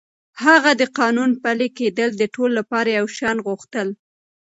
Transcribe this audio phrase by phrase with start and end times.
[0.43, 3.87] هغه د قانون پلي کېدل د ټولو لپاره يو شان غوښتل.